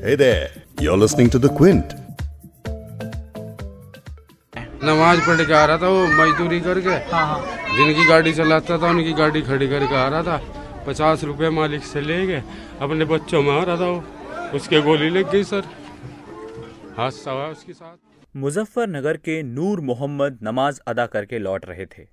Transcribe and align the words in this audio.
Hey 0.00 0.12
there, 0.16 0.44
you're 0.80 0.98
listening 1.00 1.28
to 1.32 1.38
The 1.38 1.48
Quint. 1.56 1.90
नमाज़ 4.84 5.20
पढ़ 5.20 5.46
के 5.46 5.54
आ 5.54 5.64
रहा 5.64 5.78
था 5.78 5.88
वो 5.88 6.06
मजदूरी 6.06 6.60
करके। 6.60 6.94
जिनकी 7.76 8.04
गाड़ी 8.04 8.32
चलाता 8.34 8.78
था 8.78 8.90
उनकी 8.90 9.12
गाड़ी 9.12 9.42
खड़ी 9.42 9.68
करके 9.68 9.94
आ 9.94 10.08
रहा 10.08 10.22
था। 10.22 10.36
पचास 10.86 11.24
रुपए 11.24 11.48
मालिक 11.48 11.82
से 11.82 12.00
ले 12.00 12.26
गए 12.26 12.42
अपने 12.80 13.04
बच्चों 13.04 13.42
में 13.42 13.60
आ 13.60 13.64
रहा 13.64 13.76
था 13.76 13.88
वो। 13.88 14.04
उसके 14.56 14.80
गोली 14.80 15.10
लग 15.10 15.30
गई 15.32 15.44
सर। 15.44 15.64
हादसा 16.96 17.30
हुआ 17.30 17.46
उसके 17.46 17.72
साथ। 17.72 17.96
मुजफ्फरनगर 18.36 19.16
के 19.16 19.42
नूर 19.42 19.80
मोहम्मद 19.80 20.38
नमाज़ 20.42 20.80
अदा 20.86 21.06
करके 21.06 21.38
लौट 21.38 21.66
रहे 21.66 21.86
थे। 21.86 22.06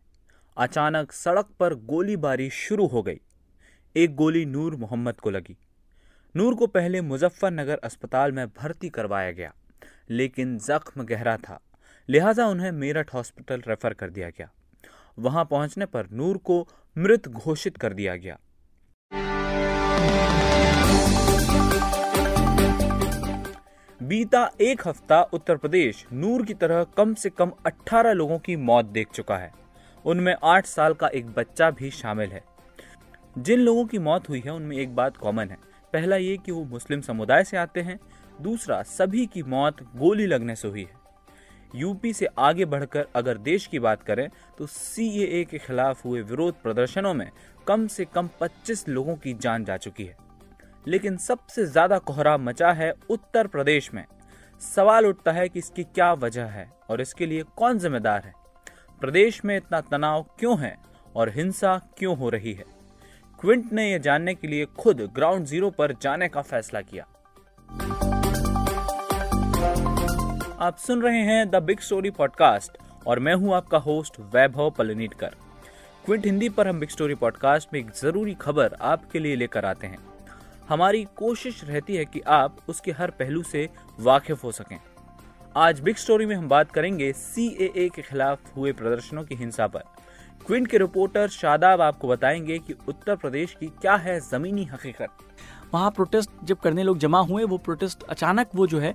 अचानक 0.58 1.12
सड़क 1.12 1.46
पर 1.60 1.74
गोलीबारी 1.74 2.50
शुरू 2.50 2.88
हो 2.88 3.04
गई। 3.04 3.20
एक 3.96 4.16
गोली 4.16 4.46
नूर 4.46 4.76
मोहम्मद 4.76 5.16
को 5.16 5.30
लगी। 5.30 5.58
नूर 6.38 6.56
को 6.56 6.66
पहले 6.68 7.00
मुजफ्फरनगर 7.02 7.80
अस्पताल 7.84 8.32
में 8.32 8.48
भर्ती 8.48 8.90
करवाया 8.90 9.32
गया, 9.32 9.54
लेकिन 10.10 10.58
जख्म 10.58 11.04
गहरा 11.04 11.36
था, 11.38 11.60
लिहाजा 12.10 12.46
उन्हें 12.46 12.72
मेरठ 12.72 13.14
हॉस्पिटल 13.14 13.62
रेफर 13.68 13.94
कर 13.94 14.10
दिया 14.10 14.30
गया। 14.30 14.50
वहाँ 15.20 15.46
पहुँचने 15.46 15.86
पर 15.86 16.08
नूर 16.12 16.38
को 16.38 16.60
मृत 16.96 17.28
घोषित 17.28 17.78
कर 17.78 17.94
दिया 17.94 18.16
गया। 18.16 18.38
बीता 24.02 24.50
एक 24.62 24.88
हफ़्ता 24.88 25.22
उत्तर 25.24 25.58
प्रदेश 25.58 26.06
नूर 26.14 26.46
की 26.46 26.54
तरह 26.54 26.84
कम 26.98 27.14
से 27.14 27.30
कम 27.30 27.52
18 27.66 28.14
लोगों 28.14 28.40
की 28.40 28.56
मौत 28.56 28.86
देख 28.86 29.08
चुका 29.14 29.38
है। 29.38 29.52
उनमें 30.06 30.36
8 30.44 30.66
साल 30.66 30.94
का 30.94 31.08
एक 31.08 31.30
बच्चा 31.30 31.72
भी 31.72 31.90
शामिल 31.92 32.30
है। 32.30 32.44
जिन 33.38 33.60
लोगों 33.60 33.86
की 33.86 34.00
मौत 34.00 34.30
हुई 34.30 34.40
है, 34.40 34.52
उनमें 34.52 34.78
एक 34.78 34.96
बात 34.96 35.18
कॉमन 35.18 35.50
है। 35.50 35.66
पहला 35.94 36.16
ये 36.16 36.38
कि 36.38 36.52
वो 36.52 36.64
मुस्लिम 36.66 37.02
समुदाय 37.02 37.44
से 37.44 37.58
आते 37.58 37.82
हैं, 37.82 38.00
दूसरा 38.42 38.82
सभी 38.84 39.26
की 39.26 39.44
मौत 39.46 39.82
गोली 39.96 40.26
लगने 40.26 40.56
से 40.56 40.68
हुई 40.68 40.84
है। 40.84 40.96
यूपी 41.74 42.12
से 42.14 42.28
आगे 42.40 42.66
बढ़कर 42.66 43.08
अगर 43.16 43.38
देश 43.40 43.66
की 43.68 43.80
बात 43.80 44.04
करें 44.04 44.28
तो 44.58 44.66
सीएए 44.68 45.44
के 45.44 45.58
खिलाफ 45.58 46.06
हुए 46.06 46.22
विरोध 46.22 46.62
प्रदर्शनों 46.64 47.14
में 47.14 47.30
कम 47.68 47.88
से 47.88 48.06
कम 48.06 48.30
25 48.42 48.88
लोगों 48.90 49.16
की 49.16 49.34
जान 49.36 49.66
जा 49.66 49.78
चुकी 49.78 50.06
है। 50.06 50.16
लेकिन 50.88 51.18
सबसे 51.18 51.66
ज़्यादा 51.66 51.98
कोहरा 52.00 52.38
मचा 52.38 52.72
है 52.72 52.94
उत्तर 53.10 53.48
प्रदेश 53.48 53.94
में। 53.94 54.04
सवाल 54.62 55.06
उठता 55.06 55.32
है 55.32 55.48
कि 55.50 55.60
इसकी 55.60 55.84
क्या 55.86 56.12
वजह 56.16 56.46
है 56.48 56.70
और 56.90 57.02
इसके 57.02 57.26
लिए 57.26 57.44
कौन 57.58 57.80
जिम्मेदार 57.80 58.22
है? 58.26 58.34
प्रदेश 59.02 59.44
में 59.46 59.56
इतना 59.58 59.82
तनाव 59.82 60.26
क्यों 60.40 60.60
है 60.60 60.76
और 61.16 61.30
हिंसा 61.30 61.78
क्यों 61.98 62.18
हो 62.18 62.30
रही 62.30 62.54
है? 62.54 62.66
क्विंट 63.40 63.74
ने 63.74 63.92
यह 63.92 63.98
जानने 63.98 64.34
के 64.36 64.48
लिए 64.48 64.66
खुद 64.66 65.02
ग्राउंड 65.16 65.46
ज़ीरो 65.46 65.70
पर 65.70 65.92
जाने 66.02 66.28
का 66.28 66.42
फैसला 66.42 66.82
किया। 66.82 67.04
आप 70.60 70.78
सुन 70.78 71.02
रहे 71.02 71.20
हैं 71.20 71.50
द 71.50 71.56
बिग 71.56 71.80
स्टोरी 71.80 72.10
पॉडकास्ट 72.10 72.78
और 73.08 73.20
मैं 73.20 73.34
हूँ 73.36 73.54
आपका 73.56 73.78
होस्ट 73.78 74.20
वैभव 74.20 74.72
पलनीटकर। 74.72 75.36
क्विंट 76.06 76.26
हिंदी 76.26 76.50
पर 76.50 76.68
हम 76.68 76.80
बिग 76.80 76.90
स्टोरी 76.90 77.16
पॉडकास्ट 77.16 77.70
में 77.74 77.80
एक 77.80 77.92
ज़रूरी 77.96 78.34
खबर 78.34 78.74
आपके 78.74 79.20
लिए 79.20 79.36
लेकर 79.36 79.66
आते 79.66 79.88
हैं। 79.88 80.00
हमारी 80.70 81.04
कोशिश 81.16 81.64
रहती 81.64 81.96
है 81.96 82.06
कि 82.06 82.20
आप 82.20 82.58
उसके 82.70 82.92
हर 82.92 83.12
पहलू 83.12 83.44
से 83.44 83.70
वाकिफ 84.00 84.44
हो 84.44 84.52
सकें। 84.52 84.78
आज 85.56 85.80
बिग 85.80 85.96
स्टोरी 85.96 86.26
में 86.26 86.36
हम 86.36 86.50
बात 86.50 86.72
करेंगे 86.72 87.14
सीएए 87.14 87.90
के 87.90 88.02
खिलाफ 88.02 88.56
हुए 88.56 88.72
प्रदर्शनों 88.72 89.24
की 89.24 89.36
हिंसा 89.36 89.68
पर। 89.68 89.84
क्विंट 90.46 90.68
के 90.68 90.78
रिपोर्टर 90.78 91.28
शादाब 91.28 91.82
आपको 91.82 92.08
बताएँगे 92.08 92.58
कि 92.60 92.74
उत्तर 92.88 93.16
प्रदेश 93.16 93.56
की 93.60 93.68
क्या 93.82 93.96
है 93.96 94.20
जमीनी 94.22 94.64
हकीकत। 94.64 95.18
वहाँ 95.74 95.90
प्रोटेस्ट 95.92 96.30
जब 96.44 96.58
करने 96.58 96.84
लोग 96.84 96.98
जमा 96.98 97.20
हुए 97.20 97.44
वो 97.44 97.58
प्रोटेस्ट 97.58 98.04
अचानक 98.04 98.50
वो 98.56 98.68
जो 98.68 98.80
है 98.80 98.94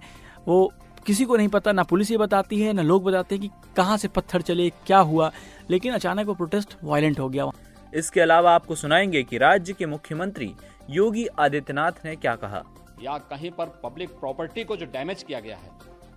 वो 0.49 0.73
किसी 1.07 1.25
को 1.25 1.37
नहीं 1.37 1.49
पता 1.49 1.73
ना 1.73 1.83
पुलिस 1.83 2.11
ये 2.11 2.17
बताती 2.19 2.61
है 2.61 2.73
ना 2.73 2.83
लोग 2.83 3.05
बताते 3.05 3.35
हैं 3.35 3.43
कि 3.43 3.51
कहाँ 3.77 3.97
से 3.97 4.09
पत्थर 4.09 4.43
चले 4.43 4.69
क्या 4.87 4.99
हुआ 4.99 5.31
लेकिन 5.71 5.93
अचानक 5.93 6.27
वो 6.27 6.35
प्रोटेस्ट 6.35 6.77
वायलेंट 6.85 7.21
हो 7.21 7.29
गया। 7.29 7.51
इसके 7.95 8.21
अलावा 8.21 8.55
आपको 8.55 8.75
सुनाएँगे 8.75 9.23
कि 9.23 9.39
राज्य 9.39 9.73
के 9.73 9.87
मुख्यमंत्री 9.87 10.55
योगी 10.91 11.27
आदित्यनाथ 11.27 12.05
ने 12.05 12.17
क्या 12.17 12.37
कहा। 12.37 12.65
या 13.03 13.19
कहीं 13.31 13.51
पर 13.51 13.81
पब्लिक 13.85 14.11
प्रॉपर्टी 14.11 14.65
को 14.65 14.77
जो 14.77 14.87
डैमेज 14.87 15.23
किया 15.23 15.41
गया 15.41 15.57
है 15.57 15.71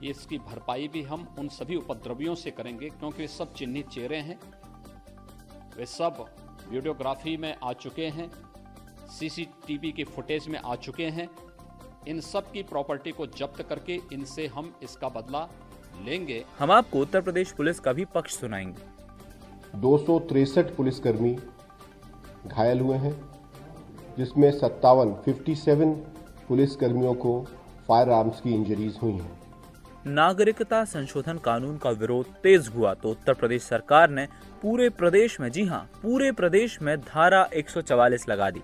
इसकी 0.03 0.37
भरपाई 0.37 0.87
भी 0.93 1.01
हम 1.03 1.27
उन 1.39 1.47
सभी 1.47 1.75
उपद्रवियों 1.75 2.35
से 2.35 2.51
करेंगे 2.51 2.89
क्योंकि 2.89 3.27
सब 3.27 3.53
चिन्हित 3.53 3.87
चेहरे 3.87 4.17
हैं। 4.17 4.39
वे 5.77 5.85
सब 5.85 6.25
वीडियोग्राफी 6.69 7.37
में 7.37 7.55
आ 7.63 7.73
चुके 7.73 8.05
हैं 8.05 8.31
सीसीटीवी 9.19 9.91
के 9.91 10.03
फुटेज 10.03 10.47
में 10.47 10.59
आ 10.59 10.75
चुके 10.75 11.05
हैं। 11.05 11.29
इन 12.07 12.21
सब 12.21 12.51
की 12.51 12.63
प्रॉपर्टी 12.63 13.11
को 13.11 13.25
जब्त 13.27 13.61
करके 13.61 13.99
इनसे 14.13 14.47
हम 14.47 14.75
इसका 14.83 15.09
बदला 15.09 15.47
लेंगे। 16.05 16.45
हम 16.59 16.71
आपको 16.71 16.99
उत्तर 16.99 17.21
प्रदेश 17.21 17.51
पुलिस 17.51 17.79
का 17.79 17.93
भी 17.93 18.05
पक्ष 18.05 18.37
सुनाएँगे। 18.37 19.79
दो 19.79 20.19
पुलिसकर्मी 20.19 21.37
घायल 22.47 22.79
हुए 22.79 22.97
हैं 22.97 23.13
जिसमें 24.17 24.51
सत्तावन 24.51 25.13
57 25.27 25.93
पुलिसकर्मियों 26.47 27.13
को 27.13 27.45
फायर 27.87 28.09
आर्म्स 28.09 28.41
की 28.41 28.53
इंजरीज 28.53 28.99
हुई 29.01 29.11
हैं। 29.11 29.44
नागरिकता 30.05 30.83
संशोधन 30.85 31.37
कानून 31.37 31.77
का 31.77 31.89
विरोध 31.89 32.25
तेज 32.43 32.67
हुआ 32.67 32.93
तो 32.93 33.09
उत्तर 33.09 33.33
प्रदेश 33.33 33.61
सरकार 33.63 34.09
ने 34.09 34.25
पूरे 34.61 34.89
प्रदेश 34.89 35.39
में, 35.39 35.49
जी 35.51 35.63
हाँ 35.65 35.79
पूरे 36.01 36.31
प्रदेश 36.31 36.77
में 36.81 36.97
धारा 36.97 37.43
144 37.53 38.27
लगा 38.29 38.49
दी। 38.49 38.61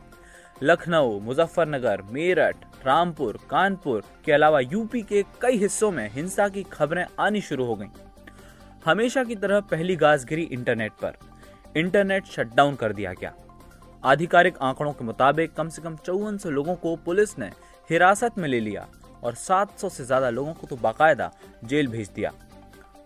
लखनऊ, 0.63 1.19
मुजफ्फरनगर, 1.19 2.01
मेरठ, 2.01 2.65
रामपुर, 2.85 3.39
कानपुर 3.49 4.03
के 4.25 4.31
अलावा 4.31 4.59
यूपी 4.59 5.01
के 5.01 5.23
कई 5.41 5.57
हिस्सों 5.57 5.91
में 5.91 6.09
हिंसा 6.11 6.47
की 6.49 6.63
खबरें 6.63 7.05
आनी 7.19 7.41
शुरू 7.41 7.65
हो 7.65 7.75
गईं। 7.75 7.89
हमेशा 8.85 9.23
की 9.23 9.35
तरह 9.35 9.59
पहली 9.61 9.95
गाज 9.95 10.25
गिरी 10.25 10.43
इंटरनेट 10.43 10.91
पर। 11.01 11.17
इंटरनेट 11.77 12.25
शटडाउन 12.25 12.75
कर 12.75 12.93
दिया 12.93 13.13
गया। 13.13 13.33
आधिकारिक 14.03 14.57
आंकड़ों 14.61 14.93
के 14.93 15.05
मुताबिक 15.05 15.53
कम 15.53 15.69
से 15.69 15.81
कम 15.81 15.95
चौवन 15.95 16.39
लोगों 16.45 16.75
को 16.75 16.95
पुलिस 16.95 17.37
ने 17.39 17.51
हिरासत 17.89 18.37
में 18.37 18.47
ले 18.49 18.59
लिया। 18.59 18.87
और 19.23 19.35
700 19.37 19.89
से 19.89 20.05
ज़्यादा 20.05 20.29
लोगों 20.29 20.53
को 20.53 20.67
तो 20.67 20.75
बाकायदा 20.77 21.31
जेल 21.63 21.87
भेज 21.87 22.09
दिया। 22.09 22.31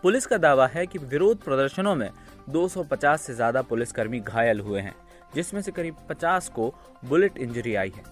पुलिस 0.04 0.26
का 0.26 0.38
दावा 0.38 0.68
है 0.68 0.86
कि 0.88 1.00
विरोध 1.02 1.42
प्रदर्शनों 1.44 1.96
में 1.96 2.10
250 2.50 3.18
से 3.18 3.34
ज़्यादा 3.34 3.62
पुलिसकर्मी 3.64 4.20
घायल 4.20 4.60
हुए 4.60 4.82
हैं, 4.82 4.96
जिसमें 5.36 5.62
से 5.62 5.72
करीब 5.72 5.96
50 6.10 6.50
को 6.50 6.74
बुलेट 7.06 7.38
इंजरी 7.38 7.76
आई 7.76 7.92
है। 7.96 8.04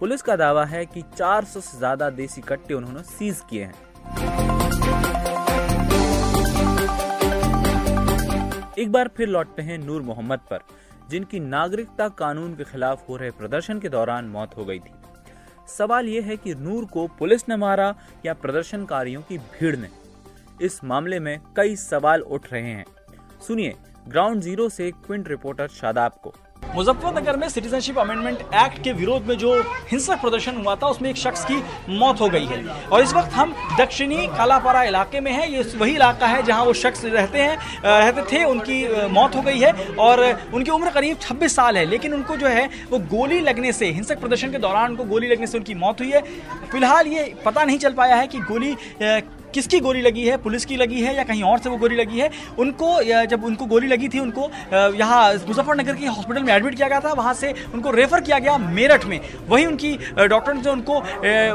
पुलिस 0.00 0.22
का 0.22 0.36
दावा 0.36 0.64
है 0.64 0.84
कि 0.86 1.02
400 1.16 1.60
से 1.60 1.78
ज़्यादा 1.78 2.10
देसी 2.12 2.40
कट्टे 2.40 2.74
उन्होंने 2.74 3.02
सीज 3.08 3.42
किए 3.50 3.64
हैं। 3.64 3.88
एक 8.78 8.92
बार 8.92 9.08
फिर 9.16 9.28
लौटते 9.28 9.62
हैं 9.62 9.78
नूर 9.78 10.02
मोहम्मद 10.02 10.40
पर, 10.50 10.60
जिनकी 11.10 11.40
नागरिकता 11.40 12.08
कानून 12.18 12.54
के 12.56 12.64
खिलाफ 12.64 13.08
हो 13.08 13.16
रहे 13.16 13.30
प्रदर्शन 13.32 13.78
के 13.80 13.88
दौरान 13.88 14.28
मौत 14.28 14.56
हो 14.56 14.64
गई 14.64 14.78
थी। 14.78 14.92
सवाल 15.78 16.08
यह 16.08 16.24
है 16.24 16.36
कि 16.36 16.54
नूर 16.54 16.84
को 16.84 17.06
पुलिस 17.06 17.48
ने 17.48 17.56
मारा 17.56 17.94
या 18.26 18.34
प्रदर्शनकारियों 18.34 19.22
की 19.22 19.38
भीड़ 19.38 19.76
ने? 19.76 19.88
इस 20.62 20.84
मामले 20.84 21.20
में 21.20 21.40
कई 21.56 21.76
सवाल 21.76 22.20
उठ 22.20 22.52
रहे 22.52 22.62
हैं। 22.62 22.84
सुनिए, 23.46 23.74
ग्राउंड 24.08 24.42
ज़ीरो 24.42 24.68
से 24.68 24.90
क्विंट 24.90 25.28
रिपोर्टर 25.28 25.68
शादाब 25.68 26.12
को। 26.22 26.34
मुजफ्फरनगर 26.74 27.36
में 27.36 27.48
सिटीजनशिप 27.48 27.98
अमेंडमेंट 27.98 28.40
एक्ट 28.40 28.82
के 28.84 28.92
विरोध 28.92 29.26
में 29.26 29.36
जो 29.38 29.54
हिंसक 29.90 30.20
प्रदर्शन 30.20 30.56
हुआ 30.56 30.74
था, 30.76 30.86
उसमें 30.86 31.08
एक 31.10 31.16
शख्स 31.16 31.44
की 31.44 31.62
मौत 31.90 32.20
हो 32.20 32.28
गई 32.28 32.46
है। 32.46 32.62
और 32.86 33.02
इस 33.02 33.12
वक्त 33.14 33.32
हम 33.32 33.54
दक्षिणी 33.78 34.26
कालापारा 34.28 34.82
इलाके 34.82 35.20
में 35.20 35.30
हैं, 35.32 35.46
ये 35.48 35.62
वही 35.76 35.94
इलाका 35.94 36.26
है 36.26 36.42
जहाँ 36.42 36.64
वो 36.64 36.72
शख्स 36.74 37.04
रहते 37.06 37.38
हैं 37.38 37.56
रहते 37.84 38.22
थे, 38.32 38.44
उनकी 38.44 39.08
मौत 39.10 39.36
हो 39.36 39.42
गई 39.42 39.58
है। 39.58 39.72
और 39.98 40.22
उनकी 40.54 40.70
उम्र 40.70 40.90
करीब 40.90 41.18
26 41.18 41.56
साल 41.56 41.76
है, 41.76 41.84
लेकिन 41.86 42.14
उनको 42.14 42.36
जो 42.36 42.46
है, 42.48 42.68
वो 42.90 42.98
गोली 43.10 43.40
लगने 43.40 43.72
से, 43.72 43.90
हिंसक 43.90 44.20
प्रदर्शन 44.20 44.52
के 44.52 44.58
दौरान 44.58 44.90
उनको 44.90 45.04
गोली 45.04 45.28
लगने 45.28 45.46
से 45.46 45.58
उनकी 45.58 45.74
मौत 45.76 46.00
हुई 46.00 46.10
है। 46.10 46.20
फ़िलहाल 46.72 47.06
ये 47.08 47.34
पता 47.44 47.64
नहीं 47.64 47.78
चल 47.78 47.92
पाया 47.92 48.16
है 48.16 48.26
कि 48.26 48.38
गोली 48.40 48.76
किसकी 49.50 49.80
गोली 49.80 50.00
लगी 50.02 50.24
है? 50.24 50.36
पुलिस 50.38 50.64
की 50.64 50.76
लगी 50.76 51.00
है 51.02 51.14
या 51.16 51.24
कहीं 51.24 51.42
और 51.42 51.58
से 51.58 51.70
वो 51.70 51.76
गोली 51.76 51.96
लगी 51.96 52.20
है? 52.20 52.30
उनको 52.58 52.88
जब 53.26 53.44
उनको 53.44 53.66
गोली 53.66 53.88
लगी 53.88 54.08
थी, 54.08 54.18
उनको 54.18 54.50
यहाँ 54.96 55.32
मुजफ्फरनगर 55.48 55.94
के 55.94 56.06
हॉस्पिटल 56.06 56.42
में 56.42 56.52
एडमिट 56.54 56.74
किया 56.74 56.88
गया 56.88 57.00
था। 57.00 57.12
वहाँ 57.12 57.34
से 57.34 57.54
उनको 57.74 57.90
रेफर 57.92 58.20
किया 58.20 58.38
गया 58.38 58.56
मेरठ 58.58 59.04
में। 59.04 59.20
वहीं 59.48 59.66
उनकी 59.66 59.96
डॉक्टर 60.20 60.54
ने 60.54 60.70
उनको 60.70 61.00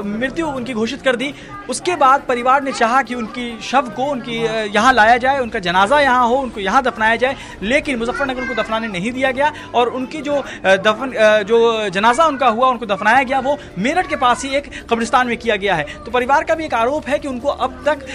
मृत्यु 0.09 0.47
उनकी 0.47 0.73
घोषित 0.73 1.01
कर 1.01 1.15
दी। 1.15 1.33
उसके 1.69 1.95
बाद 1.95 2.23
परिवार 2.27 2.63
ने 2.63 2.71
चाहा 2.71 3.01
कि 3.01 3.15
उनकी 3.15 3.47
शव 3.61 3.89
को, 3.89 4.05
उनकी 4.05 4.37
यहाँ 4.73 4.93
लाया 4.93 5.17
जाए, 5.17 5.39
उनका 5.39 5.59
जनाजा 5.59 5.99
यहाँ 5.99 6.27
हो, 6.27 6.35
उनको 6.37 6.59
यहाँ 6.59 6.81
दफनाया 6.83 7.15
जाए, 7.15 7.35
लेकिन 7.63 7.97
मुजफ्फरनगर 7.99 8.41
उनको 8.41 8.53
दफनाने 8.55 8.87
नहीं 8.89 9.11
दिया 9.11 9.31
गया 9.31 9.51
और 9.75 9.89
उनकी 9.91 10.21
जो 10.21 10.41
दफन 10.65 11.13
जो 11.47 11.89
जनाजा 11.89 12.25
उनका 12.25 12.47
हुआ, 12.47 12.67
उनको 12.67 12.85
दफनाया 12.85 13.23
गया, 13.23 13.39
वो 13.39 13.57
मेरठ 13.79 14.09
के 14.09 14.15
पास 14.17 14.43
ही 14.45 14.55
एक 14.55 14.69
कब्रिस्तान 14.89 15.27
में 15.27 15.37
किया 15.37 15.55
गया 15.55 15.75
है। 15.75 15.85
तो 16.05 16.11
परिवार 16.11 16.43
का 16.43 16.55
भी 16.55 16.65
एक 16.65 16.73
आरोप 16.73 17.07
है 17.09 17.19
कि 17.19 17.27
उनको 17.27 17.49
अब 17.49 17.83
तक 17.85 18.05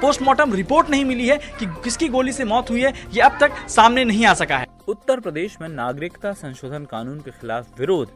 पोस्टमार्टम 0.00 0.54
रिपोर्ट 0.54 0.90
नहीं 0.90 1.04
मिली 1.04 1.28
है 1.28 1.36
कि 1.58 1.66
किसकी 1.84 2.08
गोली 2.08 2.32
से 2.32 2.44
मौत 2.44 2.70
हुई 2.70 2.82
है, 2.82 2.92
ये 3.12 3.20
अब 3.22 3.38
तक 3.40 3.68
सामने 3.68 4.04
नहीं 4.04 4.26
आ 4.26 4.34
सका 4.34 4.58
है। 4.58 4.66
उत्तर 4.88 5.20
प्रदेश 5.20 5.56
में 5.60 5.68
नागरिकता 5.68 6.32
संशोधन 6.34 6.84
कानून 6.84 7.20
के 7.20 7.30
खिलाफ 7.30 7.78
विरोध 7.80 8.10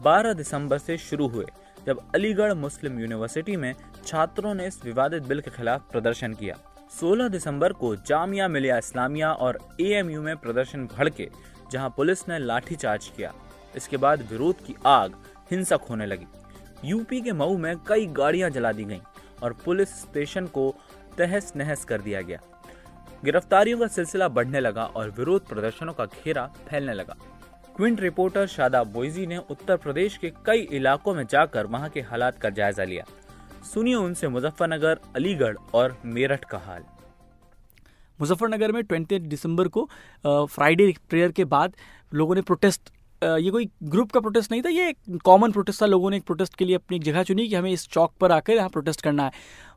12 0.00 0.32
दिसंबर 0.34 0.78
से 0.78 0.96
शुरू 0.98 1.28
हुए, 1.28 1.44
जब 1.86 2.00
अलीगढ़ 2.14 2.54
मुस्लिम 2.54 2.98
यूनिवर्सिटी 3.00 3.56
में 3.56 3.74
छात्रों 4.06 4.54
ने 4.54 4.66
इस 4.66 4.80
विवादित 4.84 5.22
बिल 5.22 5.40
के 5.40 5.50
खिलाफ 5.50 5.90
प्रदर्शन 5.92 6.34
किया। 6.34 6.56
16 6.92 7.28
दिसंबर 7.28 7.72
को 7.72 7.94
जामिया 7.98 8.48
मिलिया 8.48 8.78
इस्लामिया 8.78 9.32
और 9.32 9.58
एएमयू 9.80 10.22
में 10.22 10.36
प्रदर्शन 10.36 10.86
भड़के, 10.88 11.28
जहाँ 11.72 11.92
पुलिस 11.96 12.28
ने 12.28 12.38
लाठीचार्ज 12.38 13.10
किया। 13.16 13.32
इसके 13.76 13.96
बाद 13.96 14.26
विरोध 14.30 14.64
की 14.66 14.74
आग 14.86 15.14
हिंसक 15.50 15.80
होने 15.90 16.06
लगी। 16.06 16.26
यूपी 16.84 17.20
के 17.20 17.32
मऊ 17.32 17.56
में 17.56 17.74
कई 17.88 18.06
गाड़ियाँ 18.08 18.50
जला 18.50 18.72
दी 18.72 18.84
गईं। 18.84 19.00
और 19.42 19.52
पुलिस 19.64 20.00
स्टेशन 20.00 20.46
को 20.46 20.74
तहस 21.18 21.52
नहस 21.56 21.84
कर 21.84 22.00
दिया 22.00 22.22
गया। 22.22 22.40
गिरफ्तारियों 23.24 23.78
का 23.78 23.86
सिलसिला 23.86 24.28
बढ़ने 24.28 24.60
लगा 24.60 24.84
और 24.86 25.10
विरोध 25.10 25.46
प्रदर्शनों 25.46 25.92
का 25.92 26.04
घेरा 26.04 26.46
फैलने 26.68 26.94
लगा। 26.94 27.16
क्विंट 27.76 28.00
रिपोर्टर 28.00 28.46
शादाब 28.46 28.86
बोईजी 28.86 29.26
ने 29.26 29.38
उत्तर 29.50 29.76
प्रदेश 29.76 30.16
के 30.16 30.32
कई 30.46 30.60
इलाकों 30.72 31.14
में 31.14 31.24
जाकर 31.26 31.66
वहाँ 31.66 31.88
के 31.88 32.00
हालात 32.00 32.38
का 32.38 32.50
जायजा 32.50 32.84
लिया। 32.84 33.04
सुनिए 33.64 33.94
उनसे 33.94 34.28
मुजफ्फरनगर, 34.28 34.98
अलीगढ़ 35.16 35.56
और 35.74 35.96
मेरठ 36.04 36.44
का 36.44 36.58
हाल। 36.58 36.84
मुजफ्फरनगर 38.18 38.72
में 38.72 38.82
ट्वेंटी 38.82 39.18
दिसंबर 39.18 39.68
को 39.68 39.88
फ्राइडे 40.24 40.92
प्रेयर 41.10 41.32
के 41.32 41.44
बाद 41.46 41.74
लोगों 42.12 42.34
ने 42.34 42.42
प्रोटेस्ट 42.42 42.90
ये 43.22 43.50
कोई 43.50 43.68
ग्रुप 43.82 44.12
का 44.12 44.20
प्रोटेस्ट 44.20 44.50
नहीं 44.52 44.62
था, 44.62 44.68
ये 44.68 44.88
एक 44.88 45.18
कॉमन 45.24 45.52
प्रोटेस्ट 45.52 45.82
था। 45.82 45.86
लोगों 45.86 46.10
ने 46.10 46.16
एक 46.16 46.24
प्रोटेस्ट 46.24 46.54
के 46.54 46.64
लिए 46.64 46.74
अपनी 46.74 46.96
एक 46.96 47.02
जगह 47.02 47.22
चुनी 47.22 47.46
कि 47.48 47.54
हमें 47.54 47.70
इस 47.70 47.88
चौक 47.88 48.12
पर 48.20 48.32
आकर 48.32 48.52
यहाँ 48.52 48.68
प्रोटेस्ट 48.68 49.02
करना 49.02 49.24
है। 49.24 49.32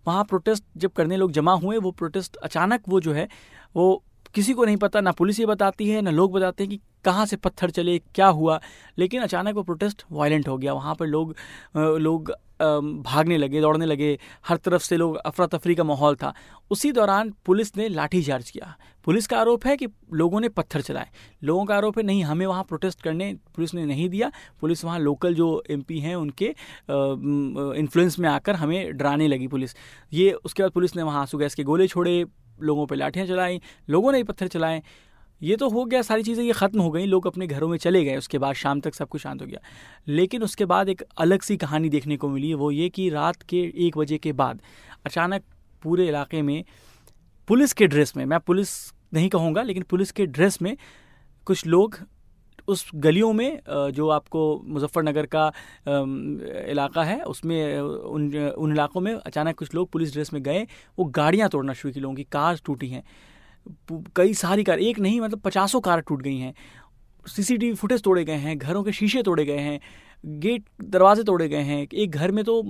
वहाँ 0.08 0.24
प्रोटेस्ट 0.24 0.64
जब 0.78 0.92
करने 0.92 1.18
लोग 1.18 1.32
जमा 1.32 1.54
हुए, 1.54 1.78
वो 1.78 1.92
प्रोटेस्ट 1.92 2.36
अचानक 2.36 2.84
वो 2.90 3.00
जो 3.00 3.14
है, 3.14 3.28
वो 3.76 4.04
किसी 4.36 4.54
को 4.54 4.66
नहीं 4.66 4.78
पता, 4.78 5.02
ना 5.02 5.12
पुलिस 5.12 5.40
ये 5.40 5.46
बताती 5.46 5.90
है, 5.90 6.02
ना 6.02 6.12
लोग 6.12 6.32
बताते 6.34 6.64
हैं 6.64 6.70
कि 6.70 6.80
कहाँ 7.06 7.26
से 7.26 7.36
पत्थर 7.36 7.70
चले, 7.70 7.98
क्या 8.16 8.28
हुआ। 8.28 8.60
लेकिन 8.98 9.22
अचानक 9.22 9.56
वो 9.56 9.64
प्रोटेस्ट 9.64 10.04
वायलेंट 10.12 10.48
हो 10.48 10.58
गया। 10.58 10.74
वहाँ 10.74 10.96
पर 10.96 11.08
लोग 11.08 11.36
लोग 11.76 12.34
भागने 12.62 13.38
लगे, 13.38 13.62
दौड़ने 13.62 13.86
लगे। 13.86 14.18
हर 14.48 14.58
तरफ़ 14.58 14.84
से 14.84 14.98
लोग 14.98 15.16
अफरा 15.16 15.46
तफरी 15.48 15.76
का 15.76 15.84
माहौल 15.84 16.16
था। 16.16 16.34
उसी 16.72 16.92
दौरान 16.92 17.34
पुलिस 17.46 17.76
ने 17.78 17.88
लाठीचार्ज 17.90 18.50
किया। 18.50 18.76
पुलिस 19.06 19.28
का 19.28 19.38
आरोप 19.40 19.66
है 19.66 19.76
कि 19.78 19.88
लोगों 20.14 20.40
ने 20.42 20.50
पत्थर 20.50 20.82
चलाए। 20.82 21.08
लोगों 21.44 21.66
का 21.66 21.76
आरोप 21.76 21.98
है, 21.98 22.04
नहीं, 22.04 22.24
हमें 22.24 22.46
वहाँ 22.46 22.64
प्रोटेस्ट 22.64 23.02
करने 23.02 23.34
पुलिस 23.56 23.74
ने 23.74 23.86
नहीं 23.86 24.10
दिया। 24.10 24.32
पुलिस 24.62 24.84
वहाँ 24.86 25.00
लोकल 25.00 25.34
जो 25.36 25.64
एमपी 25.70 26.00
हैं, 26.00 26.16
उनके 26.16 26.54
इन्फ्लुएंस 27.80 28.20
में 28.20 28.30
आकर 28.30 28.56
हमें 28.56 28.98
डराने 28.98 29.28
लगी 29.28 29.48
पुलिस। 29.48 29.76
ये, 30.14 30.32
उसके 30.32 30.64
बाद 30.64 30.72
पुलिस 30.72 30.96
ने 30.96 31.04
वहाँ 31.04 31.22
आँसू 31.22 31.38
गैस 31.38 31.56
के 31.56 31.64
गोले 31.64 31.88
छोड़े। 31.88 32.26
लोगों 32.64 32.86
पर 32.86 32.96
लाठियाँ 32.96 33.28
चलाई 33.28 33.62
लोगों 33.90 34.12
ने 34.12 34.24
पत्थर 34.24 34.48
चलाएँ। 34.48 34.82
ये 35.42 35.56
तो 35.56 35.68
हो 35.70 35.84
गया, 35.86 36.02
सारी 36.02 36.24
चीज़ें 36.24 36.44
ये 36.44 36.54
ख़त्म 36.54 36.82
हो 36.82 36.90
गई, 36.92 37.06
लोग 37.06 37.28
अपने 37.28 37.48
घरों 37.48 37.68
में 37.68 37.78
चले 37.78 38.04
गए, 38.06 38.18
उसके 38.18 38.38
बाद 38.38 38.56
शाम 38.56 38.82
तक 38.82 38.96
सब 38.96 39.08
कुछ 39.08 39.22
शांत 39.22 39.42
हो 39.42 39.48
गया। 39.48 39.60
लेकिन 40.08 40.44
उसके 40.44 40.66
बाद 40.66 40.90
एक 40.90 41.02
अलग 41.18 41.42
सी 41.42 41.58
कहानी 41.58 41.90
देखने 41.90 42.18
को 42.18 42.30
मिली, 42.30 42.54
वो 42.54 42.72
ये 42.72 42.90
कि 42.90 43.10
रात 43.10 43.42
के 43.44 43.62
एक 43.88 43.98
बजे 43.98 44.18
के 44.18 44.32
बाद 44.34 44.62
अचानक 45.06 45.44
पूरे 45.84 46.08
इलाके 46.08 46.42
में 46.42 46.64
पुलिस 47.48 47.74
के 47.74 47.88
ड्रेस 47.88 48.16
में, 48.18 48.26
मैं 48.26 48.40
पुलिस 48.40 48.70
नहीं 49.14 49.30
कहूँगा, 49.30 49.62
लेकिन 49.62 49.84
पुलिस 49.84 50.12
के 50.12 50.26
ड्रेस 50.26 50.62
में 50.62 50.76
कुछ 51.48 51.66
लोग 51.66 51.98
उस 52.72 52.86
गलियों 52.96 53.32
में 53.34 53.60
जो 53.92 54.10
आपको 54.10 54.42
मुजफ्फरनगर 54.66 55.26
का 55.36 55.46
इलाका 56.70 57.04
है, 57.04 57.22
उसमें 57.24 57.80
उन 57.80 58.36
उन 58.38 58.72
इलाकों 58.72 59.02
में 59.02 59.14
अचानक 59.14 59.58
कुछ 59.58 59.74
लोग 59.76 59.90
पुलिस 59.92 60.14
ड्रेस 60.14 60.34
में 60.34 60.42
गए, 60.44 60.66
वो 60.98 61.06
गाड़ियाँ 61.08 61.50
तोड़ना 61.50 61.74
शुरू 61.74 61.94
की, 61.94 62.00
लोगों 62.00 62.16
की 62.16 62.24
कार 62.32 62.60
टूटी 62.66 62.88
हैं। 62.90 63.04
कई 64.16 64.34
सारी 64.36 64.64
कार, 64.64 64.80
एक 64.80 65.00
नहीं 65.00 65.20
मतलब 65.22 65.40
पचासों 65.42 65.82
कार 65.82 66.02
टूट 66.02 66.22
गई 66.22 66.38
हैं। 66.38 66.54
सीसीटीवी 67.26 67.74
फुटेज 67.76 68.02
तोड़े 68.04 68.24
गए 68.26 68.36
हैं, 68.36 68.58
घरों 68.58 68.84
के 68.84 68.92
शीशे 68.92 69.22
तोड़े 69.24 69.46
गए 69.46 69.60
हैं, 69.60 69.80
गेट, 70.40 70.64
दरवाजे 70.84 71.24
तोड़े 71.24 71.48
गए 71.50 71.62
हैं, 71.64 71.88
एक 71.94 72.12
घर 72.12 72.32
में 72.32 72.44
तो 72.44 72.62